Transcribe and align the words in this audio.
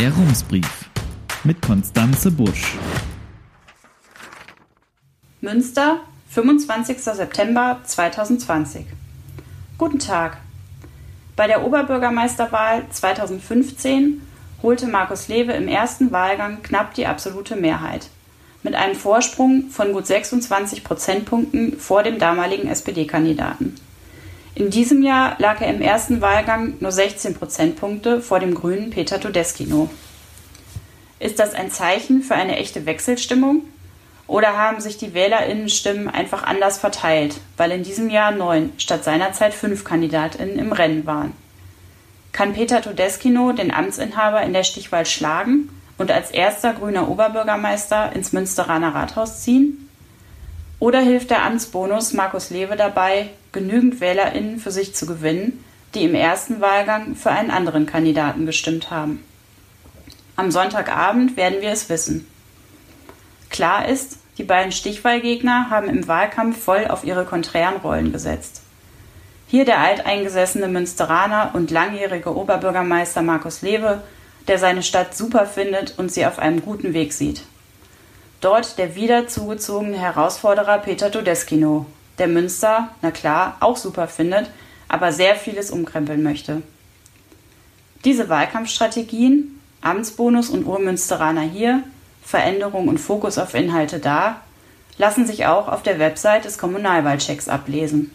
Der 0.00 0.14
Rumsbrief 0.14 0.88
mit 1.44 1.60
Konstanze 1.60 2.30
Busch. 2.30 2.78
Münster, 5.42 6.00
25. 6.30 6.96
September 7.02 7.80
2020. 7.84 8.86
Guten 9.76 9.98
Tag. 9.98 10.38
Bei 11.36 11.46
der 11.46 11.66
Oberbürgermeisterwahl 11.66 12.84
2015 12.88 14.22
holte 14.62 14.86
Markus 14.86 15.28
Lewe 15.28 15.52
im 15.52 15.68
ersten 15.68 16.10
Wahlgang 16.12 16.62
knapp 16.62 16.94
die 16.94 17.06
absolute 17.06 17.56
Mehrheit. 17.56 18.08
Mit 18.62 18.74
einem 18.74 18.94
Vorsprung 18.94 19.68
von 19.68 19.92
gut 19.92 20.06
26 20.06 20.82
Prozentpunkten 20.82 21.78
vor 21.78 22.02
dem 22.02 22.18
damaligen 22.18 22.68
SPD-Kandidaten. 22.68 23.74
In 24.54 24.70
diesem 24.70 25.02
Jahr 25.02 25.36
lag 25.38 25.60
er 25.60 25.68
im 25.68 25.80
ersten 25.80 26.20
Wahlgang 26.20 26.74
nur 26.80 26.90
16 26.90 27.34
Prozentpunkte 27.34 28.20
vor 28.20 28.40
dem 28.40 28.54
grünen 28.54 28.90
Peter 28.90 29.20
Todeskino. 29.20 29.88
Ist 31.20 31.38
das 31.38 31.54
ein 31.54 31.70
Zeichen 31.70 32.22
für 32.22 32.34
eine 32.34 32.56
echte 32.56 32.84
Wechselstimmung? 32.84 33.62
Oder 34.26 34.56
haben 34.56 34.80
sich 34.80 34.96
die 34.96 35.14
Wählerinnenstimmen 35.14 36.08
einfach 36.08 36.44
anders 36.44 36.78
verteilt, 36.78 37.40
weil 37.56 37.72
in 37.72 37.82
diesem 37.82 38.10
Jahr 38.10 38.30
neun 38.30 38.72
statt 38.78 39.04
seinerzeit 39.04 39.54
fünf 39.54 39.84
Kandidatinnen 39.84 40.58
im 40.58 40.72
Rennen 40.72 41.06
waren? 41.06 41.32
Kann 42.32 42.52
Peter 42.52 42.80
Todeskino 42.80 43.52
den 43.52 43.72
Amtsinhaber 43.72 44.42
in 44.42 44.52
der 44.52 44.64
Stichwahl 44.64 45.04
schlagen 45.04 45.68
und 45.98 46.10
als 46.10 46.30
erster 46.30 46.72
grüner 46.72 47.08
Oberbürgermeister 47.08 48.12
ins 48.14 48.32
Münsteraner 48.32 48.94
Rathaus 48.94 49.42
ziehen? 49.42 49.88
Oder 50.78 51.00
hilft 51.00 51.30
der 51.30 51.44
Amtsbonus 51.44 52.12
Markus 52.12 52.50
Lewe 52.50 52.76
dabei, 52.76 53.30
genügend 53.52 54.00
WählerInnen 54.00 54.58
für 54.58 54.70
sich 54.70 54.94
zu 54.94 55.06
gewinnen, 55.06 55.64
die 55.94 56.04
im 56.04 56.14
ersten 56.14 56.60
Wahlgang 56.60 57.16
für 57.16 57.30
einen 57.30 57.50
anderen 57.50 57.86
Kandidaten 57.86 58.46
gestimmt 58.46 58.90
haben? 58.90 59.24
Am 60.36 60.50
Sonntagabend 60.50 61.36
werden 61.36 61.60
wir 61.60 61.70
es 61.70 61.88
wissen. 61.88 62.26
Klar 63.50 63.88
ist, 63.88 64.18
die 64.38 64.44
beiden 64.44 64.72
Stichwahlgegner 64.72 65.68
haben 65.68 65.88
im 65.88 66.08
Wahlkampf 66.08 66.62
voll 66.62 66.86
auf 66.86 67.04
ihre 67.04 67.24
konträren 67.26 67.76
Rollen 67.76 68.12
gesetzt. 68.12 68.62
Hier 69.48 69.64
der 69.64 69.80
alteingesessene 69.80 70.68
Münsteraner 70.68 71.50
und 71.54 71.70
langjährige 71.70 72.34
Oberbürgermeister 72.34 73.20
Markus 73.20 73.62
Lewe, 73.62 74.02
der 74.48 74.58
seine 74.58 74.82
Stadt 74.82 75.14
super 75.14 75.44
findet 75.44 75.98
und 75.98 76.10
sie 76.10 76.24
auf 76.24 76.38
einem 76.38 76.62
guten 76.62 76.94
Weg 76.94 77.12
sieht. 77.12 77.42
Dort 78.40 78.78
der 78.78 78.94
wieder 78.94 79.28
zugezogene 79.28 79.98
Herausforderer 79.98 80.78
Peter 80.78 81.10
Todeskino, 81.10 81.84
der 82.20 82.28
Münster, 82.28 82.90
na 83.02 83.10
klar, 83.10 83.56
auch 83.58 83.76
super 83.76 84.06
findet, 84.06 84.50
aber 84.88 85.12
sehr 85.12 85.34
vieles 85.34 85.70
umkrempeln 85.70 86.22
möchte. 86.22 86.62
Diese 88.04 88.28
Wahlkampfstrategien, 88.28 89.60
Amtsbonus 89.80 90.50
und 90.50 90.64
Urmünsteraner 90.64 91.42
hier, 91.42 91.82
Veränderung 92.22 92.88
und 92.88 92.98
Fokus 92.98 93.38
auf 93.38 93.54
Inhalte 93.54 93.98
da, 93.98 94.40
lassen 94.98 95.26
sich 95.26 95.46
auch 95.46 95.68
auf 95.68 95.82
der 95.82 95.98
Website 95.98 96.44
des 96.44 96.58
Kommunalwahlchecks 96.58 97.48
ablesen. 97.48 98.10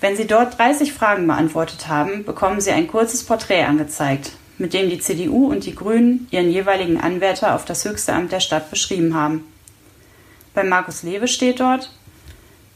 Wenn 0.00 0.16
Sie 0.16 0.26
dort 0.26 0.58
30 0.58 0.94
Fragen 0.94 1.26
beantwortet 1.26 1.88
haben, 1.88 2.24
bekommen 2.24 2.60
Sie 2.60 2.70
ein 2.70 2.88
kurzes 2.88 3.24
Porträt 3.24 3.64
angezeigt, 3.64 4.32
mit 4.56 4.72
dem 4.72 4.88
die 4.88 4.98
CDU 4.98 5.50
und 5.50 5.66
die 5.66 5.74
Grünen 5.74 6.26
ihren 6.30 6.50
jeweiligen 6.50 6.98
Anwärter 6.98 7.54
auf 7.54 7.66
das 7.66 7.84
höchste 7.84 8.14
Amt 8.14 8.32
der 8.32 8.40
Stadt 8.40 8.70
beschrieben 8.70 9.14
haben. 9.14 9.44
Bei 10.54 10.64
Markus 10.64 11.02
Lewe 11.02 11.28
steht 11.28 11.60
dort, 11.60 11.90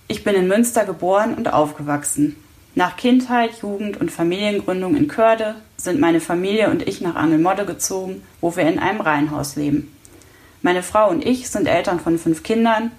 ich 0.06 0.24
bin 0.24 0.34
in 0.34 0.48
Münster 0.48 0.84
geboren 0.84 1.34
und 1.34 1.52
aufgewachsen. 1.52 2.36
Nach 2.74 2.96
Kindheit, 2.96 3.62
Jugend 3.62 4.00
und 4.00 4.10
Familiengründung 4.10 4.96
in 4.96 5.08
Körde 5.08 5.54
sind 5.76 6.00
meine 6.00 6.20
Familie 6.20 6.70
und 6.70 6.86
ich 6.86 7.00
nach 7.00 7.14
Angelmodde 7.14 7.64
gezogen, 7.64 8.22
wo 8.40 8.56
wir 8.56 8.64
in 8.64 8.78
einem 8.78 9.00
Reihenhaus 9.00 9.56
leben. 9.56 9.94
Meine 10.60 10.82
Frau 10.82 11.08
und 11.10 11.24
ich 11.24 11.48
sind 11.48 11.66
Eltern 11.66 12.00
von 12.00 12.18
fünf 12.18 12.42
Kindern. 12.42 12.90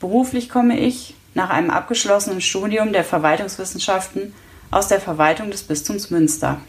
Beruflich 0.00 0.48
komme 0.48 0.78
ich, 0.78 1.14
nach 1.34 1.50
einem 1.50 1.70
abgeschlossenen 1.70 2.40
Studium 2.40 2.92
der 2.92 3.04
Verwaltungswissenschaften, 3.04 4.32
aus 4.70 4.88
der 4.88 5.00
Verwaltung 5.00 5.50
des 5.50 5.62
Bistums 5.62 6.10
Münster. 6.10 6.60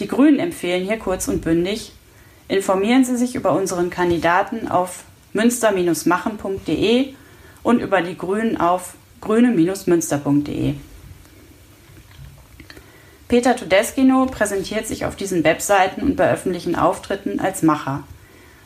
Die 0.00 0.08
Grünen 0.08 0.38
empfehlen 0.38 0.84
hier 0.84 0.98
kurz 0.98 1.28
und 1.28 1.42
bündig, 1.42 1.92
informieren 2.48 3.04
Sie 3.04 3.16
sich 3.16 3.34
über 3.34 3.52
unseren 3.52 3.90
Kandidaten 3.90 4.68
auf 4.68 5.04
münster-machen.de 5.32 7.14
und 7.62 7.80
über 7.80 8.02
die 8.02 8.16
Grünen 8.16 8.56
auf 8.56 8.94
grüne-münster.de. 9.20 10.74
Peter 13.28 13.56
Todeskino 13.56 14.26
präsentiert 14.26 14.86
sich 14.86 15.06
auf 15.06 15.16
diesen 15.16 15.42
Webseiten 15.42 16.02
und 16.02 16.16
bei 16.16 16.30
öffentlichen 16.30 16.76
Auftritten 16.76 17.40
als 17.40 17.62
Macher. 17.62 18.04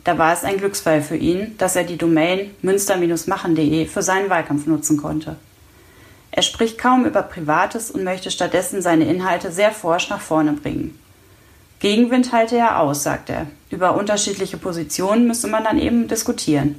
Da 0.02 0.18
war 0.18 0.32
es 0.32 0.44
ein 0.44 0.58
Glücksfall 0.58 1.02
für 1.02 1.16
ihn, 1.16 1.56
dass 1.58 1.76
er 1.76 1.84
die 1.84 1.98
Domain 1.98 2.50
münster-machen.de 2.62 3.86
für 3.86 4.02
seinen 4.02 4.30
Wahlkampf 4.30 4.66
nutzen 4.66 4.96
konnte. 4.96 5.36
Er 6.30 6.42
spricht 6.42 6.78
kaum 6.78 7.04
über 7.04 7.22
Privates 7.22 7.90
und 7.90 8.04
möchte 8.04 8.30
stattdessen 8.30 8.82
seine 8.82 9.04
Inhalte 9.04 9.52
sehr 9.52 9.72
forsch 9.72 10.10
nach 10.10 10.20
vorne 10.20 10.52
bringen. 10.52 10.98
Gegenwind 11.78 12.32
halte 12.32 12.56
er 12.56 12.80
aus, 12.80 13.02
sagt 13.02 13.30
er. 13.30 13.46
Über 13.70 13.96
unterschiedliche 13.96 14.56
Positionen 14.56 15.26
müsse 15.26 15.48
man 15.48 15.64
dann 15.64 15.78
eben 15.78 16.08
diskutieren. 16.08 16.76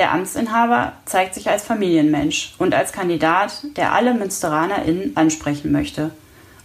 Der 0.00 0.14
Amtsinhaber 0.14 0.94
zeigt 1.04 1.34
sich 1.34 1.50
als 1.50 1.62
Familienmensch 1.62 2.54
und 2.56 2.72
als 2.72 2.92
Kandidat, 2.92 3.66
der 3.76 3.92
alle 3.92 4.14
MünsteranerInnen 4.14 5.14
ansprechen 5.14 5.72
möchte 5.72 6.10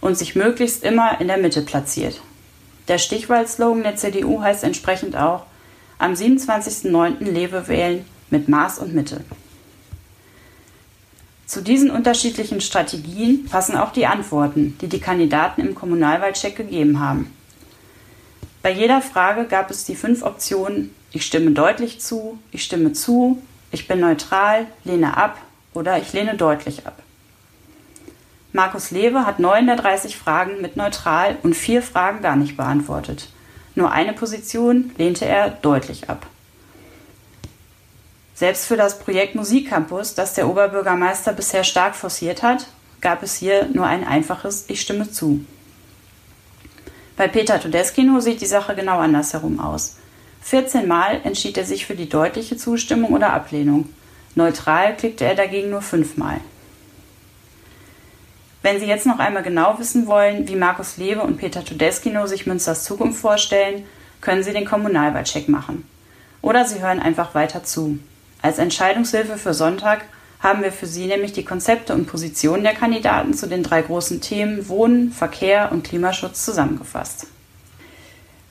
und 0.00 0.16
sich 0.16 0.36
möglichst 0.36 0.82
immer 0.82 1.20
in 1.20 1.28
der 1.28 1.36
Mitte 1.36 1.60
platziert. 1.60 2.22
Der 2.88 2.96
Stichwahlslogan 2.96 3.82
der 3.82 3.96
CDU 3.96 4.40
heißt 4.40 4.64
entsprechend 4.64 5.16
auch 5.16 5.44
am 5.98 6.14
27.09. 6.14 7.30
Lewe 7.30 7.68
wählen 7.68 8.06
mit 8.30 8.48
Maß 8.48 8.78
und 8.78 8.94
Mitte. 8.94 9.22
Zu 11.44 11.60
diesen 11.60 11.90
unterschiedlichen 11.90 12.62
Strategien 12.62 13.44
passen 13.44 13.76
auch 13.76 13.92
die 13.92 14.06
Antworten, 14.06 14.78
die 14.80 14.88
die 14.88 15.00
Kandidaten 15.00 15.60
im 15.60 15.74
Kommunalwahlcheck 15.74 16.56
gegeben 16.56 17.00
haben. 17.00 17.30
Bei 18.62 18.70
jeder 18.70 19.02
Frage 19.02 19.44
gab 19.44 19.70
es 19.70 19.84
die 19.84 19.94
fünf 19.94 20.22
Optionen 20.22 20.95
ich 21.12 21.24
stimme 21.24 21.52
deutlich 21.52 22.00
zu, 22.00 22.38
ich 22.52 22.64
stimme 22.64 22.92
zu, 22.92 23.42
ich 23.70 23.88
bin 23.88 24.00
neutral, 24.00 24.66
lehne 24.84 25.16
ab 25.16 25.38
oder 25.74 25.98
ich 25.98 26.12
lehne 26.12 26.36
deutlich 26.36 26.86
ab. 26.86 27.02
Markus 28.52 28.90
Lewe 28.90 29.26
hat 29.26 29.38
neun 29.38 29.66
der 29.66 29.76
30 29.76 30.16
Fragen 30.16 30.62
mit 30.62 30.76
neutral 30.76 31.36
und 31.42 31.54
vier 31.54 31.82
Fragen 31.82 32.22
gar 32.22 32.36
nicht 32.36 32.56
beantwortet. 32.56 33.28
Nur 33.74 33.92
eine 33.92 34.14
Position 34.14 34.92
lehnte 34.96 35.26
er 35.26 35.50
deutlich 35.50 36.08
ab. 36.08 36.26
Selbst 38.34 38.66
für 38.66 38.76
das 38.76 38.98
Projekt 38.98 39.34
Musikcampus, 39.34 40.14
das 40.14 40.34
der 40.34 40.48
Oberbürgermeister 40.48 41.32
bisher 41.32 41.64
stark 41.64 41.94
forciert 41.94 42.42
hat, 42.42 42.66
gab 43.00 43.22
es 43.22 43.36
hier 43.36 43.68
nur 43.72 43.86
ein 43.86 44.06
einfaches 44.06 44.64
Ich 44.68 44.80
stimme 44.80 45.10
zu. 45.10 45.44
Bei 47.16 47.28
Peter 47.28 47.60
Todeskino 47.60 48.20
sieht 48.20 48.40
die 48.40 48.46
Sache 48.46 48.74
genau 48.74 48.98
andersherum 48.98 49.60
aus. 49.60 49.96
14 50.46 50.86
Mal 50.86 51.22
entschied 51.24 51.58
er 51.58 51.64
sich 51.64 51.86
für 51.86 51.96
die 51.96 52.08
deutliche 52.08 52.56
Zustimmung 52.56 53.14
oder 53.14 53.32
Ablehnung. 53.32 53.88
Neutral 54.36 54.96
klickte 54.96 55.24
er 55.24 55.34
dagegen 55.34 55.70
nur 55.70 55.82
fünfmal. 55.82 56.40
Wenn 58.62 58.78
Sie 58.78 58.86
jetzt 58.86 59.06
noch 59.06 59.18
einmal 59.18 59.42
genau 59.42 59.76
wissen 59.80 60.06
wollen, 60.06 60.46
wie 60.46 60.54
Markus 60.54 60.98
Lewe 60.98 61.22
und 61.22 61.38
Peter 61.38 61.64
Todeskino 61.64 62.28
sich 62.28 62.46
Münsters 62.46 62.84
Zukunft 62.84 63.18
vorstellen, 63.18 63.86
können 64.20 64.44
Sie 64.44 64.52
den 64.52 64.66
Kommunalwahlcheck 64.66 65.48
machen. 65.48 65.84
Oder 66.42 66.64
Sie 66.64 66.80
hören 66.80 67.00
einfach 67.00 67.34
weiter 67.34 67.64
zu. 67.64 67.98
Als 68.40 68.58
Entscheidungshilfe 68.58 69.38
für 69.38 69.52
Sonntag 69.52 70.04
haben 70.38 70.62
wir 70.62 70.70
für 70.70 70.86
Sie 70.86 71.06
nämlich 71.06 71.32
die 71.32 71.44
Konzepte 71.44 71.92
und 71.92 72.06
Positionen 72.06 72.62
der 72.62 72.74
Kandidaten 72.74 73.34
zu 73.34 73.48
den 73.48 73.64
drei 73.64 73.82
großen 73.82 74.20
Themen 74.20 74.68
Wohnen, 74.68 75.10
Verkehr 75.10 75.72
und 75.72 75.82
Klimaschutz 75.82 76.44
zusammengefasst. 76.44 77.26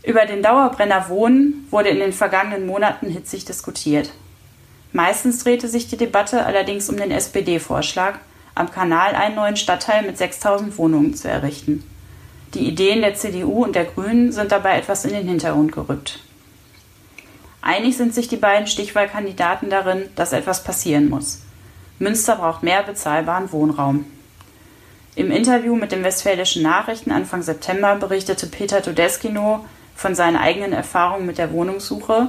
Über 0.05 0.27
den 0.27 0.43
Dauerbrenner 0.43 1.09
Wohnen 1.09 1.67
wurde 1.71 1.89
in 1.89 1.99
den 1.99 2.13
vergangenen 2.13 2.67
Monaten 2.67 3.09
hitzig 3.09 3.45
diskutiert. 3.45 4.11
Meistens 4.91 5.43
drehte 5.43 5.67
sich 5.67 5.87
die 5.87 5.97
Debatte 5.97 6.45
allerdings 6.45 6.89
um 6.89 6.97
den 6.97 7.09
SPD-Vorschlag, 7.09 8.19
am 8.53 8.71
Kanal 8.71 9.15
einen 9.15 9.35
neuen 9.35 9.57
Stadtteil 9.57 10.03
mit 10.03 10.17
6000 10.17 10.77
Wohnungen 10.77 11.15
zu 11.15 11.27
errichten. 11.27 11.83
Die 12.53 12.67
Ideen 12.67 13.01
der 13.01 13.15
CDU 13.15 13.63
und 13.63 13.75
der 13.75 13.85
Grünen 13.85 14.31
sind 14.31 14.51
dabei 14.51 14.77
etwas 14.77 15.03
in 15.05 15.11
den 15.11 15.27
Hintergrund 15.27 15.71
gerückt. 15.71 16.19
Einig 17.61 17.97
sind 17.97 18.13
sich 18.13 18.27
die 18.27 18.37
beiden 18.37 18.67
Stichwahlkandidaten 18.67 19.71
darin, 19.71 20.03
dass 20.15 20.33
etwas 20.33 20.63
passieren 20.63 21.09
muss. 21.09 21.41
Münster 21.97 22.35
braucht 22.35 22.61
mehr 22.61 22.83
bezahlbaren 22.83 23.51
Wohnraum. 23.51 24.05
Im 25.15 25.31
Interview 25.31 25.75
mit 25.75 25.91
den 25.91 26.03
Westfälischen 26.03 26.61
Nachrichten 26.61 27.11
Anfang 27.11 27.41
September 27.41 27.95
berichtete 27.95 28.47
Peter 28.47 28.83
Todeskino, 28.83 29.65
von 29.95 30.13
seinen 30.13 30.37
eigenen 30.37 30.73
Erfahrungen 30.73 31.25
mit 31.25 31.37
der 31.37 31.51
Wohnungssuche, 31.51 32.27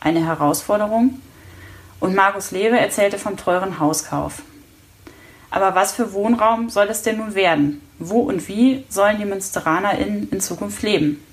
eine 0.00 0.26
Herausforderung, 0.26 1.20
und 2.00 2.14
Markus 2.14 2.50
Lewe 2.50 2.78
erzählte 2.78 3.18
vom 3.18 3.36
teuren 3.36 3.78
Hauskauf. 3.78 4.42
Aber 5.50 5.74
was 5.74 5.92
für 5.92 6.12
Wohnraum 6.12 6.68
soll 6.68 6.88
es 6.88 7.02
denn 7.02 7.18
nun 7.18 7.34
werden? 7.34 7.80
Wo 7.98 8.20
und 8.22 8.48
wie 8.48 8.84
sollen 8.88 9.18
die 9.18 9.24
MünsteranerInnen 9.24 10.28
in 10.30 10.40
Zukunft 10.40 10.82
leben? 10.82 11.24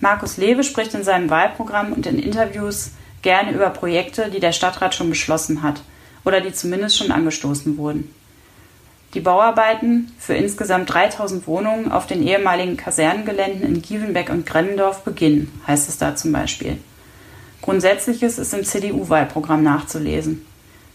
Markus 0.00 0.36
Lewe 0.36 0.64
spricht 0.64 0.94
in 0.94 1.04
seinem 1.04 1.30
Wahlprogramm 1.30 1.92
und 1.92 2.06
in 2.06 2.18
Interviews 2.18 2.90
gerne 3.22 3.52
über 3.52 3.70
Projekte, 3.70 4.30
die 4.30 4.40
der 4.40 4.52
Stadtrat 4.52 4.94
schon 4.94 5.10
beschlossen 5.10 5.62
hat 5.62 5.82
oder 6.24 6.40
die 6.40 6.52
zumindest 6.52 6.98
schon 6.98 7.12
angestoßen 7.12 7.76
wurden. 7.76 8.12
Die 9.14 9.20
Bauarbeiten 9.20 10.12
für 10.18 10.34
insgesamt 10.34 10.92
3000 10.92 11.46
Wohnungen 11.48 11.90
auf 11.90 12.06
den 12.06 12.22
ehemaligen 12.22 12.76
Kasernengeländen 12.76 13.66
in 13.66 13.82
Gievenbeck 13.82 14.30
und 14.30 14.46
Grennendorf 14.46 15.02
beginnen, 15.02 15.60
heißt 15.66 15.88
es 15.88 15.98
da 15.98 16.14
zum 16.14 16.30
Beispiel. 16.30 16.78
Grundsätzliches 17.60 18.38
ist 18.38 18.54
im 18.54 18.64
CDU-Wahlprogramm 18.64 19.64
nachzulesen. 19.64 20.46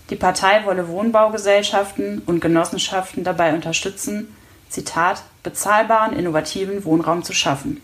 Die 0.10 0.16
Partei 0.16 0.66
wolle 0.66 0.88
Wohnbaugesellschaften 0.88 2.22
und 2.26 2.40
Genossenschaften 2.40 3.26
dabei 3.26 3.54
unterstützen, 3.54 4.34
Zitat, 4.70 5.24
bezahlbaren, 5.44 6.16
innovativen 6.18 6.86
Wohnraum 6.86 7.24
zu 7.24 7.34
schaffen. 7.34 7.82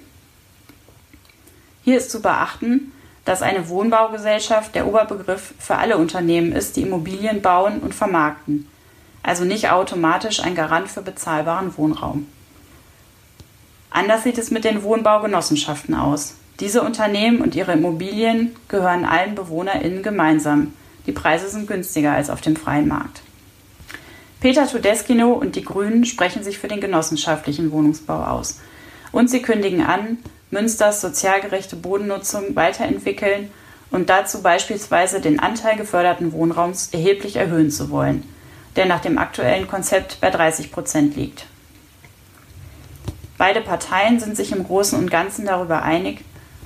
Hier 1.84 1.98
ist 1.98 2.10
zu 2.10 2.22
beachten, 2.22 2.94
dass 3.26 3.42
eine 3.42 3.68
Wohnbaugesellschaft 3.68 4.76
der 4.76 4.88
Oberbegriff 4.88 5.54
für 5.60 5.76
alle 5.76 5.98
Unternehmen 5.98 6.54
ist, 6.54 6.76
die 6.76 6.84
Immobilien 6.84 7.42
bauen 7.42 7.80
und 7.80 7.94
vermarkten, 7.94 8.68
also 9.24 9.44
nicht 9.46 9.70
automatisch 9.70 10.42
ein 10.42 10.56
Garant 10.56 10.90
für 10.90 11.02
bezahlbaren 11.02 11.78
Wohnraum. 11.78 12.28
Anders 13.90 14.24
sieht 14.24 14.38
es 14.38 14.52
mit 14.52 14.64
den 14.64 14.84
Wohnbaugenossenschaften 14.84 15.96
aus. 15.96 16.36
Diese 16.60 16.82
Unternehmen 16.82 17.42
und 17.42 17.56
ihre 17.56 17.74
Immobilien 17.74 18.56
gehören 18.68 19.06
allen 19.06 19.36
BewohnerInnen 19.36 20.04
gemeinsam. 20.04 20.74
Die 21.08 21.12
Preise 21.12 21.50
sind 21.50 21.68
günstiger 21.68 22.14
als 22.14 22.30
auf 22.30 22.42
dem 22.42 22.56
freien 22.56 22.88
Markt. 22.88 23.22
Peter 24.40 24.68
Todeskino 24.68 25.34
und 25.34 25.56
die 25.56 25.64
Grünen 25.64 26.06
sprechen 26.06 26.44
sich 26.44 26.58
für 26.58 26.68
den 26.68 26.82
genossenschaftlichen 26.82 27.72
Wohnungsbau 27.72 28.24
aus. 28.24 28.60
Und 29.12 29.30
sie 29.30 29.42
kündigen 29.42 29.84
an, 29.84 30.18
Münsters 30.52 31.02
sozialgerechte 31.02 31.76
Bodennutzung 31.76 32.56
weiterentwickeln 32.56 33.52
und 33.90 34.10
dazu 34.10 34.42
beispielsweise 34.42 35.22
den 35.22 35.40
Anteil 35.40 35.78
geförderten 35.78 36.34
Wohnraums 36.34 36.90
erheblich 36.92 37.36
erhöhen 37.36 37.72
zu 37.72 37.90
wollen, 37.90 38.24
der 38.76 38.86
nach 38.86 39.02
dem 39.02 39.18
aktuellen 39.18 39.68
Konzept 39.68 40.22
bei 40.22 40.30
30 40.30 40.72
Prozent 40.72 41.16
liegt. 41.16 41.46
Beide 43.38 43.62
Parteien 43.62 44.20
sind 44.20 44.38
sich 44.38 44.52
im 44.52 44.64
Großen 44.64 44.98
und 44.98 45.10
Ganzen 45.10 45.46
darüber 45.46 45.82
einig, 45.82 46.24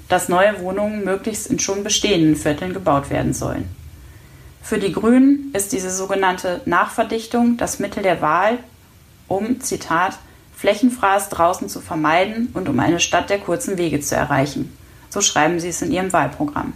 dass 0.10 0.30
neue 0.30 0.60
Wohnungen 0.60 1.04
möglichst 1.04 1.48
in 1.48 1.60
schon 1.60 1.84
bestehenden 1.84 2.36
Vierteln 2.36 2.74
gebaut 2.74 3.10
werden 3.10 3.34
sollen. 3.34 3.69
Für 4.62 4.78
die 4.78 4.92
Grünen 4.92 5.52
ist 5.54 5.72
diese 5.72 5.90
sogenannte 5.90 6.62
Nachverdichtung 6.66 7.57
das 7.57 7.80
Mittel 7.80 8.04
der 8.04 8.22
Wahl, 8.22 8.60
um, 9.28 9.62
Zitat, 9.62 10.18
Flächenfraß 10.56 11.30
draußen 11.30 11.69
zu 11.69 11.81
vermeiden 11.81 12.50
und 12.54 12.69
um 12.69 12.80
eine 12.80 13.00
Stadt 13.00 13.30
der 13.30 13.40
kurzen 13.40 13.78
Wege 13.78 14.00
zu 14.00 14.16
erreichen. 14.16 14.75
So 15.10 15.22
schreiben 15.22 15.60
sie 15.60 15.69
es 15.69 15.81
in 15.81 15.92
ihrem 15.92 16.12
Wahlprogramm. 16.13 16.74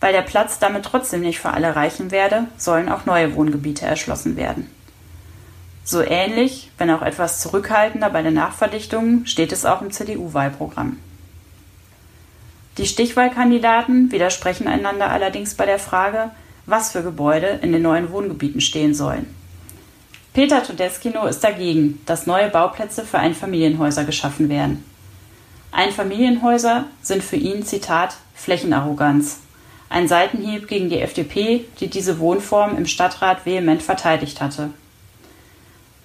Weil 0.00 0.12
der 0.12 0.22
Platz 0.22 0.58
damit 0.58 0.84
trotzdem 0.84 1.20
nicht 1.20 1.40
für 1.40 1.50
alle 1.50 1.76
reichen 1.76 2.10
werde, 2.10 2.46
sollen 2.56 2.88
auch 2.88 3.04
neue 3.04 3.34
Wohngebiete 3.34 3.84
erschlossen 3.84 4.36
werden. 4.36 4.68
So 5.84 6.00
ähnlich, 6.00 6.70
wenn 6.78 6.90
auch 6.90 7.02
etwas 7.02 7.40
zurückhaltender 7.40 8.10
bei 8.10 8.22
der 8.22 8.30
Nachverdichtung, 8.30 9.26
steht 9.26 9.52
es 9.52 9.64
auch 9.64 9.82
im 9.82 9.90
CDU-Wahlprogramm. 9.90 10.98
Die 12.78 12.86
Stichwahlkandidaten 12.86 14.10
widersprechen 14.12 14.68
einander 14.68 15.10
allerdings 15.10 15.54
bei 15.54 15.66
der 15.66 15.78
Frage, 15.78 16.30
was 16.66 16.92
für 16.92 17.02
Gebäude 17.02 17.58
in 17.62 17.72
den 17.72 17.82
neuen 17.82 18.10
Wohngebieten 18.10 18.60
stehen 18.60 18.94
sollen. 18.94 19.26
Peter 20.32 20.62
Todeskino 20.62 21.26
ist 21.26 21.42
dagegen, 21.42 22.00
dass 22.06 22.26
neue 22.26 22.48
Bauplätze 22.48 23.04
für 23.04 23.18
Einfamilienhäuser 23.18 24.04
geschaffen 24.04 24.48
werden. 24.48 24.84
Einfamilienhäuser 25.72 26.84
sind 27.02 27.24
für 27.24 27.36
ihn, 27.36 27.64
Zitat, 27.64 28.16
Flächenarroganz. 28.34 29.40
Ein 29.90 30.06
Seitenhieb 30.06 30.68
gegen 30.68 30.88
die 30.88 31.00
FDP, 31.00 31.64
die 31.80 31.88
diese 31.88 32.20
Wohnform 32.20 32.78
im 32.78 32.86
Stadtrat 32.86 33.44
vehement 33.44 33.82
verteidigt 33.82 34.40
hatte. 34.40 34.70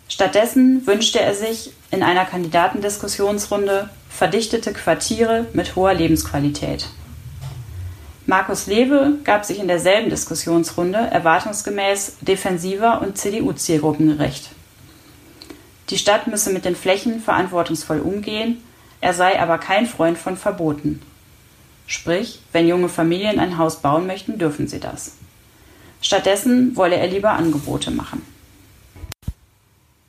Stattdessen 0.09 0.85
wünschte 0.87 1.19
er 1.19 1.35
sich 1.35 1.71
in 1.91 2.01
einer 2.01 2.25
Kandidatendiskussionsrunde 2.25 3.89
verdichtete 4.09 4.73
Quartiere 4.73 5.45
mit 5.53 5.75
hoher 5.75 5.93
Lebensqualität. 5.93 6.87
Markus 8.25 8.65
Lewe 8.65 9.19
gab 9.23 9.45
sich 9.45 9.59
in 9.59 9.67
derselben 9.67 10.09
Diskussionsrunde 10.09 10.97
erwartungsgemäß 10.97 12.17
defensiver 12.21 13.01
und 13.01 13.19
CDU-Zielgruppengerecht. 13.19 14.49
Die 15.91 15.99
Stadt 15.99 16.25
müsse 16.25 16.51
mit 16.51 16.65
den 16.65 16.75
Flächen 16.75 17.21
verantwortungsvoll 17.21 17.99
umgehen, 17.99 18.63
er 18.99 19.13
sei 19.13 19.39
aber 19.39 19.59
kein 19.59 19.85
Freund 19.85 20.17
von 20.17 20.37
Verboten. 20.37 21.03
Sprich, 21.87 22.39
wenn 22.51 22.67
junge 22.67 22.89
Familien 22.89 23.39
ein 23.39 23.57
Haus 23.57 23.81
bauen 23.81 24.07
möchten, 24.07 24.37
dürfen 24.39 24.67
sie 24.67 24.79
das. 24.79 25.13
Stattdessen 26.01 26.75
wolle 26.75 26.95
er 26.95 27.07
lieber 27.07 27.31
Angebote 27.31 27.91
machen. 27.91 28.21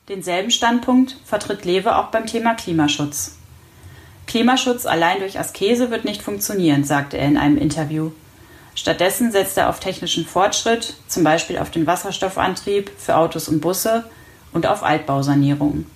Denselben 0.09 0.51
Standpunkt 0.51 1.17
vertritt 1.25 1.65
Lewe 1.65 1.97
auch 1.97 2.09
beim 2.09 2.27
Thema 2.27 2.55
Klimaschutz. 2.55 3.37
Klimaschutz 4.27 4.87
allein 4.87 5.21
durch 5.21 5.39
Askese 5.39 5.91
wird 5.91 6.05
nicht 6.05 6.23
funktionieren, 6.23 6.85
sagte 6.85 7.19
er 7.19 7.27
in 7.27 7.37
einem 7.37 7.59
Interview. 7.59 8.11
Stattdessen 8.75 9.33
setzt 9.33 9.57
er 9.57 9.69
auf 9.69 9.81
technischen 9.81 10.27
Fortschritt, 10.27 10.95
zum 11.09 11.25
Beispiel 11.25 11.59
auf 11.59 11.71
den 11.71 11.87
Wasserstoffantrieb 11.87 12.91
für 12.99 13.17
Autos 13.17 13.49
und 13.49 13.61
Busse 13.61 14.05
und 14.53 14.67
auf 14.67 14.83
Altbausanierungen. 14.83 15.91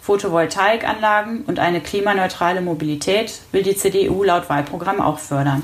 Photovoltaikanlagen 0.00 1.44
und 1.44 1.58
eine 1.58 1.80
klimaneutrale 1.80 2.60
Mobilität 2.60 3.40
will 3.52 3.62
die 3.62 3.76
CDU 3.76 4.22
laut 4.22 4.48
Wahlprogramm 4.48 5.00
auch 5.00 5.18
fördern. 5.18 5.62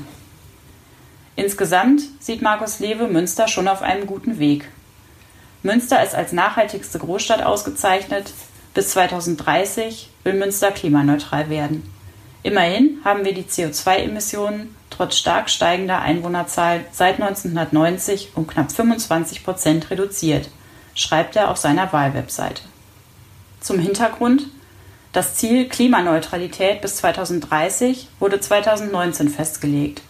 Insgesamt 1.35 2.01
sieht 2.19 2.41
Markus 2.41 2.79
Lewe 2.79 3.07
Münster 3.07 3.47
schon 3.47 3.67
auf 3.67 3.81
einem 3.81 4.07
guten 4.07 4.39
Weg. 4.39 4.67
Münster 5.63 6.03
ist 6.03 6.15
als 6.15 6.31
nachhaltigste 6.31 6.99
Großstadt 6.99 7.43
ausgezeichnet. 7.43 8.33
Bis 8.73 8.89
2030 8.89 10.09
will 10.23 10.33
Münster 10.33 10.71
klimaneutral 10.71 11.49
werden. 11.49 11.91
Immerhin 12.43 12.99
haben 13.03 13.25
wir 13.25 13.33
die 13.33 13.43
CO2-Emissionen 13.43 14.75
trotz 14.89 15.17
stark 15.17 15.49
steigender 15.49 15.99
Einwohnerzahl 15.99 16.85
seit 16.91 17.21
1990 17.21 18.31
um 18.35 18.47
knapp 18.47 18.71
25 18.71 19.43
Prozent 19.43 19.89
reduziert, 19.91 20.49
schreibt 20.95 21.35
er 21.35 21.51
auf 21.51 21.57
seiner 21.57 21.91
Wahlwebseite. 21.91 22.61
Zum 23.67 23.79
Hintergrund 23.79 24.43
das 25.11 25.35
Ziel 25.35 25.67
Klimaneutralität 25.67 26.79
bis 26.79 26.95
2030 26.95 28.07
wurde 28.17 28.39
2019 28.39 29.27
festgelegt. 29.27 30.01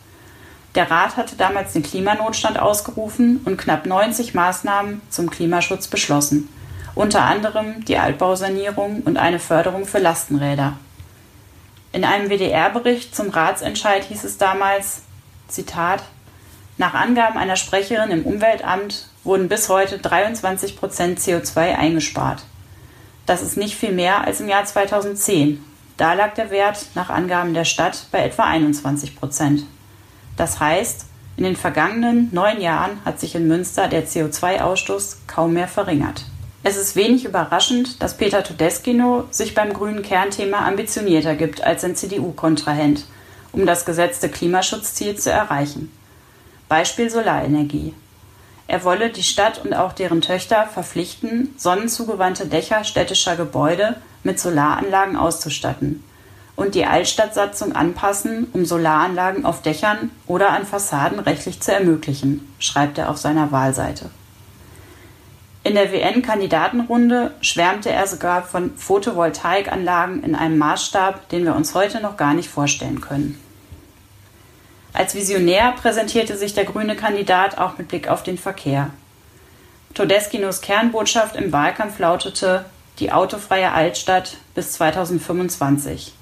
Der 0.75 0.91
Rat 0.91 1.17
hatte 1.17 1.35
damals 1.37 1.73
den 1.73 1.81
Klimanotstand 1.81 2.59
ausgerufen 2.59 3.41
und 3.45 3.57
knapp 3.57 3.87
90 3.87 4.35
Maßnahmen 4.35 5.01
zum 5.09 5.31
Klimaschutz 5.31 5.87
beschlossen, 5.87 6.49
unter 6.93 7.23
anderem 7.23 7.83
die 7.85 7.97
Altbausanierung 7.97 9.01
und 9.01 9.17
eine 9.17 9.39
Förderung 9.39 9.87
für 9.87 9.97
Lastenräder. 9.97 10.73
In 11.93 12.05
einem 12.05 12.29
WDR-Bericht 12.29 13.15
zum 13.15 13.31
Ratsentscheid 13.31 14.03
hieß 14.03 14.23
es 14.23 14.37
damals, 14.37 15.01
Zitat, 15.47 16.03
nach 16.77 16.93
Angaben 16.93 17.39
einer 17.39 17.55
Sprecherin 17.55 18.11
im 18.11 18.23
Umweltamt 18.23 19.07
wurden 19.23 19.49
bis 19.49 19.67
heute 19.67 19.97
23 19.97 20.77
Prozent 20.77 21.17
CO2 21.17 21.75
eingespart. 21.75 22.43
Das 23.27 23.43
ist 23.43 23.57
nicht 23.57 23.75
viel 23.75 23.91
mehr 23.91 24.25
als 24.25 24.39
im 24.39 24.47
Jahr 24.47 24.65
2010. 24.65 25.63
Da 25.97 26.13
lag 26.13 26.33
der 26.35 26.49
Wert 26.49 26.87
nach 26.95 27.09
Angaben 27.09 27.53
der 27.53 27.65
Stadt 27.65 28.07
bei 28.11 28.23
etwa 28.23 28.45
21 28.45 29.15
Prozent. 29.17 29.65
Das 30.37 30.59
heißt, 30.59 31.05
in 31.35 31.43
den 31.43 31.57
vergangenen 31.57 32.29
neun 32.31 32.61
Jahren 32.61 32.99
hat 33.03 33.19
sich 33.19 33.35
in 33.35 33.47
Münster 33.47 33.89
der 33.89 34.07
CO2-Ausstoß 34.07 35.17
kaum 35.27 35.53
mehr 35.53 35.67
verringert. 35.67 36.25
Es 36.63 36.77
ist 36.77 36.95
wenig 36.95 37.25
überraschend, 37.25 38.01
dass 38.01 38.17
Peter 38.17 38.43
Todeskino 38.43 39.25
sich 39.29 39.53
beim 39.53 39.73
grünen 39.73 40.03
Kernthema 40.03 40.65
ambitionierter 40.65 41.35
gibt 41.35 41.61
als 41.61 41.81
sein 41.81 41.95
CDU-Kontrahent, 41.95 43.05
um 43.51 43.65
das 43.65 43.85
gesetzte 43.85 44.29
Klimaschutzziel 44.29 45.15
zu 45.17 45.31
erreichen. 45.31 45.91
Beispiel 46.69 47.09
Solarenergie. 47.09 47.93
Er 48.67 48.83
wolle 48.83 49.09
die 49.09 49.23
Stadt 49.23 49.63
und 49.63 49.73
auch 49.73 49.93
deren 49.93 50.21
Töchter 50.21 50.65
verpflichten, 50.65 51.53
sonnenzugewandte 51.57 52.47
Dächer 52.47 52.83
städtischer 52.83 53.35
Gebäude 53.35 53.95
mit 54.23 54.39
Solaranlagen 54.39 55.15
auszustatten 55.15 56.03
und 56.57 56.75
die 56.75 56.85
Altstadtsatzung 56.85 57.75
anpassen, 57.75 58.47
um 58.51 58.65
Solaranlagen 58.65 59.45
auf 59.45 59.61
Dächern 59.61 60.11
oder 60.25 60.49
an 60.49 60.65
Fassaden 60.65 61.19
rechtlich 61.19 61.61
zu 61.61 61.71
ermöglichen, 61.71 62.53
schreibt 62.59 62.97
er 62.97 63.09
auf 63.09 63.17
seiner 63.17 63.51
Wahlseite. 63.53 64.09
In 65.63 65.75
der 65.75 65.91
WN-Kandidatenrunde 65.91 67.35
schwärmte 67.41 67.91
er 67.91 68.07
sogar 68.07 68.41
von 68.41 68.75
Photovoltaikanlagen 68.75 70.23
in 70.23 70.33
einem 70.33 70.57
Maßstab, 70.57 71.29
den 71.29 71.45
wir 71.45 71.55
uns 71.55 71.75
heute 71.75 72.01
noch 72.01 72.17
gar 72.17 72.33
nicht 72.33 72.49
vorstellen 72.49 73.01
können. 73.01 73.37
Als 74.97 75.13
Visionär 75.13 75.73
präsentierte 75.73 76.35
sich 76.35 76.55
der 76.55 76.65
grüne 76.65 76.95
Kandidat 76.95 77.59
auch 77.59 77.77
mit 77.77 77.89
Blick 77.89 78.07
auf 78.07 78.23
den 78.23 78.39
Verkehr. 78.39 78.89
Todeskinos 79.93 80.61
Kernbotschaft 80.61 81.35
im 81.35 81.51
Wahlkampf 81.51 81.99
lautete 81.99 82.65
die 82.97 83.11
autofreie 83.11 83.71
Altstadt 83.71 84.37
bis 84.55 84.71
2025 84.71 86.13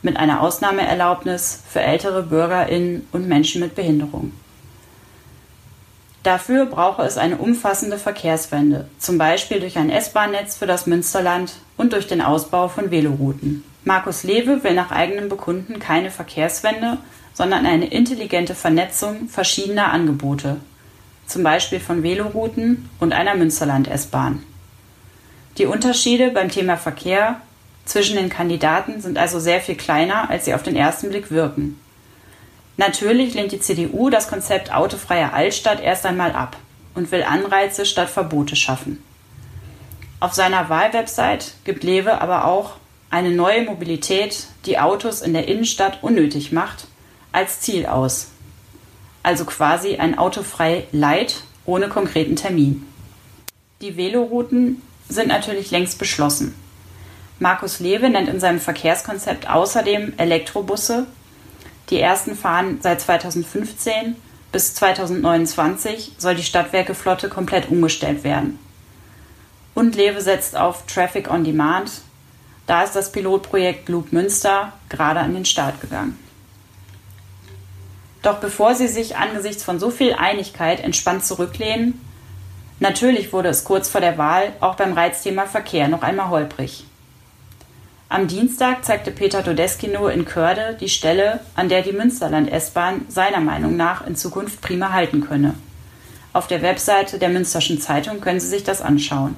mit 0.00 0.16
einer 0.16 0.40
Ausnahmeerlaubnis 0.40 1.62
für 1.68 1.82
ältere 1.82 2.22
Bürgerinnen 2.22 3.06
und 3.12 3.28
Menschen 3.28 3.60
mit 3.60 3.74
Behinderung. 3.74 4.32
Dafür 6.22 6.64
brauche 6.64 7.02
es 7.02 7.18
eine 7.18 7.36
umfassende 7.36 7.98
Verkehrswende, 7.98 8.88
zum 8.98 9.18
Beispiel 9.18 9.60
durch 9.60 9.76
ein 9.76 9.90
S-Bahn-Netz 9.90 10.56
für 10.56 10.66
das 10.66 10.86
Münsterland 10.86 11.52
und 11.76 11.92
durch 11.92 12.06
den 12.06 12.22
Ausbau 12.22 12.68
von 12.68 12.90
Velorouten. 12.90 13.64
Markus 13.84 14.22
Lewe 14.22 14.64
will 14.64 14.72
nach 14.72 14.92
eigenem 14.92 15.28
Bekunden 15.28 15.78
keine 15.78 16.10
Verkehrswende, 16.10 16.96
sondern 17.38 17.66
eine 17.66 17.86
intelligente 17.86 18.56
Vernetzung 18.56 19.28
verschiedener 19.28 19.92
Angebote, 19.92 20.56
zum 21.28 21.44
Beispiel 21.44 21.78
von 21.78 22.02
Velorouten 22.02 22.90
und 22.98 23.12
einer 23.12 23.36
Münsterland-S-Bahn. 23.36 24.42
Die 25.56 25.66
Unterschiede 25.66 26.32
beim 26.32 26.48
Thema 26.48 26.76
Verkehr 26.76 27.40
zwischen 27.84 28.16
den 28.16 28.28
Kandidaten 28.28 29.00
sind 29.00 29.18
also 29.18 29.38
sehr 29.38 29.60
viel 29.60 29.76
kleiner, 29.76 30.28
als 30.28 30.46
sie 30.46 30.54
auf 30.54 30.64
den 30.64 30.74
ersten 30.74 31.10
Blick 31.10 31.30
wirken. 31.30 31.78
Natürlich 32.76 33.34
lehnt 33.34 33.52
die 33.52 33.60
CDU 33.60 34.10
das 34.10 34.26
Konzept 34.26 34.74
autofreie 34.74 35.32
Altstadt 35.32 35.80
erst 35.80 36.06
einmal 36.06 36.32
ab 36.32 36.56
und 36.96 37.12
will 37.12 37.22
Anreize 37.22 37.86
statt 37.86 38.10
Verbote 38.10 38.56
schaffen. 38.56 39.00
Auf 40.18 40.34
seiner 40.34 40.68
Wahlwebsite 40.68 41.52
gibt 41.62 41.84
Lewe 41.84 42.20
aber 42.20 42.46
auch 42.46 42.72
eine 43.10 43.30
neue 43.30 43.62
Mobilität, 43.62 44.48
die 44.66 44.80
Autos 44.80 45.22
in 45.22 45.34
der 45.34 45.46
Innenstadt 45.46 46.02
unnötig 46.02 46.50
macht, 46.50 46.87
als 47.32 47.60
Ziel 47.60 47.86
aus. 47.86 48.28
Also 49.22 49.44
quasi 49.44 49.96
ein 49.96 50.18
autofrei 50.18 50.86
Light 50.92 51.42
ohne 51.64 51.88
konkreten 51.88 52.36
Termin. 52.36 52.86
Die 53.80 53.96
Velorouten 53.96 54.82
sind 55.08 55.28
natürlich 55.28 55.70
längst 55.70 55.98
beschlossen. 55.98 56.54
Markus 57.38 57.78
Lewe 57.78 58.10
nennt 58.10 58.28
in 58.28 58.40
seinem 58.40 58.60
Verkehrskonzept 58.60 59.48
außerdem 59.48 60.14
Elektrobusse 60.16 61.06
die 61.90 62.00
ersten 62.00 62.36
fahren 62.36 62.78
seit 62.82 63.00
2015. 63.00 64.16
Bis 64.52 64.74
2029 64.74 66.12
soll 66.18 66.34
die 66.34 66.42
Stadtwerkeflotte 66.42 67.28
komplett 67.28 67.70
umgestellt 67.70 68.24
werden. 68.24 68.58
Und 69.74 69.94
Lewe 69.94 70.20
setzt 70.20 70.56
auf 70.56 70.86
Traffic 70.86 71.30
on 71.30 71.44
Demand. 71.44 71.90
Da 72.66 72.82
ist 72.82 72.96
das 72.96 73.12
Pilotprojekt 73.12 73.88
Loop 73.88 74.12
Münster 74.12 74.72
gerade 74.88 75.20
an 75.20 75.34
den 75.34 75.44
Start 75.44 75.80
gegangen. 75.80 76.18
Doch 78.28 78.40
bevor 78.40 78.74
sie 78.74 78.88
sich 78.88 79.16
angesichts 79.16 79.64
von 79.64 79.80
so 79.80 79.88
viel 79.88 80.12
Einigkeit 80.12 80.84
entspannt 80.84 81.24
zurücklehnen, 81.24 81.98
natürlich 82.78 83.32
wurde 83.32 83.48
es 83.48 83.64
kurz 83.64 83.88
vor 83.88 84.02
der 84.02 84.18
Wahl 84.18 84.52
auch 84.60 84.74
beim 84.74 84.92
Reizthema 84.92 85.46
Verkehr 85.46 85.88
noch 85.88 86.02
einmal 86.02 86.28
holprig. 86.28 86.84
Am 88.10 88.28
Dienstag 88.28 88.84
zeigte 88.84 89.12
Peter 89.12 89.42
Todeskino 89.42 90.08
in 90.08 90.26
Körde 90.26 90.76
die 90.78 90.90
Stelle, 90.90 91.40
an 91.56 91.70
der 91.70 91.80
die 91.80 91.94
Münsterland-S-Bahn 91.94 93.06
seiner 93.08 93.40
Meinung 93.40 93.78
nach 93.78 94.06
in 94.06 94.14
Zukunft 94.14 94.60
prima 94.60 94.92
halten 94.92 95.26
könne. 95.26 95.54
Auf 96.34 96.48
der 96.48 96.60
Webseite 96.60 97.18
der 97.18 97.30
Münsterschen 97.30 97.80
Zeitung 97.80 98.20
können 98.20 98.40
Sie 98.40 98.48
sich 98.48 98.62
das 98.62 98.82
anschauen. 98.82 99.36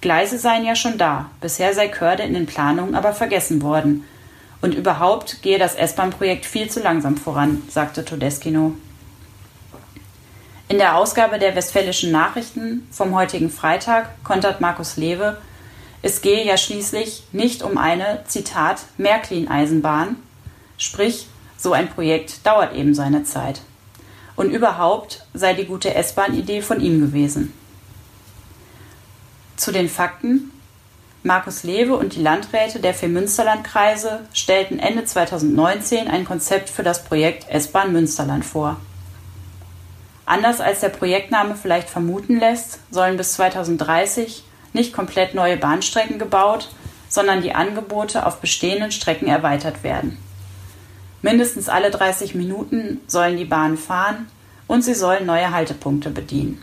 Gleise 0.00 0.38
seien 0.38 0.64
ja 0.64 0.74
schon 0.74 0.96
da, 0.96 1.28
bisher 1.42 1.74
sei 1.74 1.88
Körde 1.88 2.22
in 2.22 2.32
den 2.32 2.46
Planungen 2.46 2.94
aber 2.94 3.12
vergessen 3.12 3.60
worden. 3.60 4.04
Und 4.60 4.74
überhaupt 4.74 5.42
gehe 5.42 5.58
das 5.58 5.74
S-Bahn-Projekt 5.74 6.46
viel 6.46 6.70
zu 6.70 6.80
langsam 6.80 7.16
voran, 7.16 7.62
sagte 7.68 8.04
Todeskino. 8.04 8.72
In 10.68 10.78
der 10.78 10.96
Ausgabe 10.96 11.38
der 11.38 11.54
Westfälischen 11.54 12.10
Nachrichten 12.10 12.88
vom 12.90 13.14
heutigen 13.14 13.50
Freitag 13.50 14.24
kontert 14.24 14.60
Markus 14.60 14.96
Lewe, 14.96 15.36
es 16.00 16.20
gehe 16.20 16.44
ja 16.44 16.56
schließlich 16.58 17.22
nicht 17.32 17.62
um 17.62 17.78
eine, 17.78 18.24
Zitat, 18.26 18.82
Märklin-Eisenbahn, 18.98 20.16
sprich, 20.76 21.28
so 21.56 21.72
ein 21.72 21.88
Projekt 21.88 22.46
dauert 22.46 22.74
eben 22.74 22.94
seine 22.94 23.24
Zeit. 23.24 23.62
Und 24.36 24.50
überhaupt 24.50 25.24
sei 25.32 25.54
die 25.54 25.64
gute 25.64 25.94
S-Bahn-Idee 25.94 26.60
von 26.60 26.80
ihm 26.80 27.00
gewesen. 27.00 27.54
Zu 29.56 29.72
den 29.72 29.88
Fakten. 29.88 30.50
Markus 31.26 31.62
Lewe 31.62 31.96
und 31.96 32.16
die 32.16 32.20
Landräte 32.20 32.80
der 32.80 32.92
vier 32.92 33.08
Münsterlandkreise 33.08 34.20
stellten 34.34 34.78
Ende 34.78 35.06
2019 35.06 36.06
ein 36.06 36.26
Konzept 36.26 36.68
für 36.68 36.82
das 36.82 37.02
Projekt 37.02 37.48
S-Bahn 37.48 37.94
Münsterland 37.94 38.44
vor. 38.44 38.76
Anders 40.26 40.60
als 40.60 40.80
der 40.80 40.90
Projektname 40.90 41.54
vielleicht 41.56 41.88
vermuten 41.88 42.38
lässt, 42.38 42.78
sollen 42.90 43.16
bis 43.16 43.32
2030 43.32 44.44
nicht 44.74 44.92
komplett 44.92 45.34
neue 45.34 45.56
Bahnstrecken 45.56 46.18
gebaut, 46.18 46.68
sondern 47.08 47.40
die 47.40 47.54
Angebote 47.54 48.26
auf 48.26 48.42
bestehenden 48.42 48.92
Strecken 48.92 49.26
erweitert 49.26 49.82
werden. 49.82 50.18
Mindestens 51.22 51.70
alle 51.70 51.90
30 51.90 52.34
Minuten 52.34 53.00
sollen 53.06 53.38
die 53.38 53.46
Bahnen 53.46 53.78
fahren 53.78 54.28
und 54.66 54.82
sie 54.82 54.94
sollen 54.94 55.24
neue 55.24 55.52
Haltepunkte 55.52 56.10
bedienen. 56.10 56.60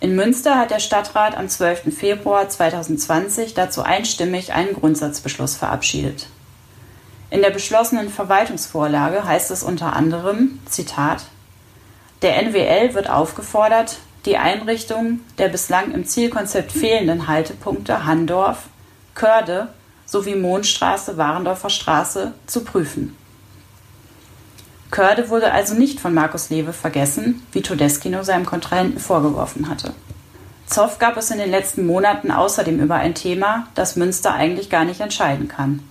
In 0.00 0.14
Münster 0.14 0.56
hat 0.56 0.70
der 0.70 0.78
Stadtrat 0.78 1.36
am 1.36 1.48
12. 1.48 1.92
Februar 1.92 2.48
2020 2.48 3.54
dazu 3.54 3.82
einstimmig 3.82 4.52
einen 4.52 4.74
Grundsatzbeschluss 4.74 5.56
verabschiedet. 5.56 6.28
In 7.30 7.42
der 7.42 7.50
beschlossenen 7.50 8.08
Verwaltungsvorlage 8.08 9.24
heißt 9.24 9.50
es 9.50 9.64
unter 9.64 9.94
anderem, 9.94 10.60
Zitat, 10.66 11.24
der 12.22 12.40
NWL 12.40 12.94
wird 12.94 13.10
aufgefordert, 13.10 13.98
die 14.24 14.36
Einrichtung 14.36 15.20
der 15.36 15.48
bislang 15.48 15.92
im 15.92 16.06
Zielkonzept 16.06 16.70
fehlenden 16.70 17.26
Haltepunkte 17.26 18.04
Handorf, 18.04 18.64
Körde 19.16 19.68
sowie 20.06 20.36
Mondstraße, 20.36 21.16
Warendorfer 21.16 21.70
Straße 21.70 22.34
zu 22.46 22.62
prüfen. 22.62 23.16
Körde 24.90 25.28
wurde 25.28 25.52
also 25.52 25.74
nicht 25.74 26.00
von 26.00 26.14
Markus 26.14 26.50
Lewe 26.50 26.72
vergessen, 26.72 27.42
wie 27.52 27.62
Todeskino 27.62 28.22
seinem 28.22 28.46
Kontrahenten 28.46 28.98
vorgeworfen 28.98 29.68
hatte. 29.68 29.92
Zoff 30.66 30.98
gab 30.98 31.16
es 31.16 31.30
in 31.30 31.38
den 31.38 31.50
letzten 31.50 31.86
Monaten 31.86 32.30
außerdem 32.30 32.80
über 32.80 32.96
ein 32.96 33.14
Thema, 33.14 33.68
das 33.74 33.96
Münster 33.96 34.34
eigentlich 34.34 34.70
gar 34.70 34.84
nicht 34.84 35.00
entscheiden 35.00 35.48
kann. 35.48 35.82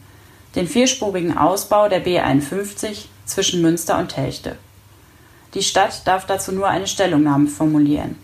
Den 0.56 0.68
vierspurigen 0.68 1.38
Ausbau 1.38 1.90
der 1.90 2.04
B51 2.06 3.06
zwischen 3.26 3.62
Münster 3.62 3.98
und 3.98 4.10
Telchte. 4.10 4.56
Die 5.54 5.64
Stadt 5.64 6.06
darf 6.06 6.26
dazu 6.26 6.52
nur 6.52 6.68
eine 6.68 6.88
Stellungnahme 6.88 7.48
formulieren. 7.48 8.16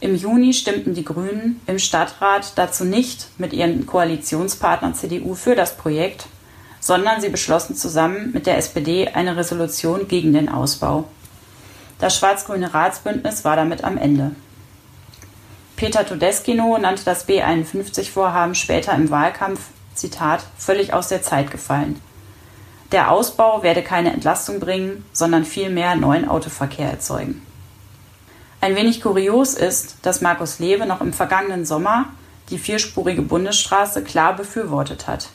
Im 0.00 0.16
Juni 0.16 0.52
stimmten 0.52 0.94
die 0.94 1.04
Grünen 1.04 1.60
im 1.66 1.78
Stadtrat 1.78 2.52
dazu 2.56 2.84
nicht 2.84 3.28
mit 3.38 3.52
ihren 3.52 3.86
Koalitionspartnern 3.86 4.94
CDU 4.94 5.34
für 5.34 5.54
das 5.54 5.76
Projekt, 5.76 6.26
sondern 6.82 7.20
sie 7.20 7.28
beschlossen 7.28 7.76
zusammen 7.76 8.32
mit 8.32 8.46
der 8.46 8.58
SPD 8.58 9.08
eine 9.08 9.36
Resolution 9.36 10.08
gegen 10.08 10.32
den 10.32 10.48
Ausbau. 10.48 11.04
Das 12.00 12.16
schwarz-grüne 12.16 12.74
Ratsbündnis 12.74 13.44
war 13.44 13.54
damit 13.54 13.84
am 13.84 13.96
Ende. 13.96 14.32
Peter 15.76 16.04
Todeskino 16.04 16.76
nannte 16.78 17.04
das 17.04 17.28
B51-Vorhaben 17.28 18.56
später 18.56 18.94
im 18.94 19.10
Wahlkampf, 19.10 19.60
Zitat, 19.94 20.44
völlig 20.58 20.92
aus 20.92 21.06
der 21.06 21.22
Zeit 21.22 21.52
gefallen. 21.52 22.00
Der 22.90 23.12
Ausbau 23.12 23.62
werde 23.62 23.82
keine 23.82 24.12
Entlastung 24.12 24.58
bringen, 24.58 25.04
sondern 25.12 25.44
vielmehr 25.44 25.94
neuen 25.94 26.28
Autoverkehr 26.28 26.90
erzeugen. 26.90 27.46
Ein 28.60 28.74
wenig 28.74 29.00
kurios 29.00 29.54
ist, 29.54 29.96
dass 30.02 30.20
Markus 30.20 30.58
Lewe 30.58 30.86
noch 30.86 31.00
im 31.00 31.12
vergangenen 31.12 31.64
Sommer 31.64 32.06
die 32.50 32.58
vierspurige 32.58 33.22
Bundesstraße 33.22 34.02
klar 34.02 34.34
befürwortet 34.34 35.06
hat. 35.06 35.28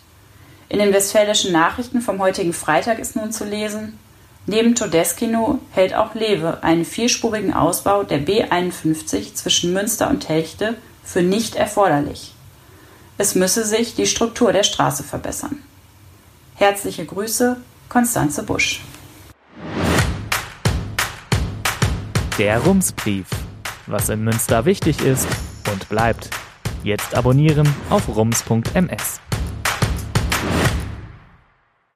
In 0.69 0.79
den 0.79 0.93
westfälischen 0.93 1.53
Nachrichten 1.53 2.01
vom 2.01 2.19
heutigen 2.19 2.51
Freitag 2.51 2.99
ist 2.99 3.15
nun 3.15 3.31
zu 3.31 3.45
lesen, 3.45 3.97
neben 4.47 4.75
Todeskino 4.75 5.59
hält 5.71 5.93
auch 5.93 6.13
Lewe 6.13 6.61
einen 6.61 6.83
vierspurigen 6.83 7.53
Ausbau 7.53 8.03
der 8.03 8.19
B51 8.19 9.33
zwischen 9.33 9.71
Münster 9.71 10.09
und 10.09 10.21
Telchte 10.21 10.75
für 11.05 11.21
nicht 11.21 11.55
erforderlich. 11.55 12.33
Es 13.17 13.33
müsse 13.33 13.63
sich 13.65 13.95
die 13.95 14.05
Struktur 14.05 14.51
der 14.51 14.63
Straße 14.63 15.03
verbessern. 15.03 15.63
Herzliche 16.55 17.05
Grüße, 17.05 17.57
Konstanze 17.87 18.43
Busch. 18.43 18.81
Der 22.37 22.59
Rumsbrief. 22.59 23.27
Was 23.87 24.09
in 24.09 24.25
Münster 24.25 24.65
wichtig 24.65 24.99
ist 25.01 25.27
und 25.71 25.87
bleibt. 25.87 26.29
Jetzt 26.83 27.15
abonnieren 27.15 27.73
auf 27.89 28.09
rums.ms. 28.09 29.21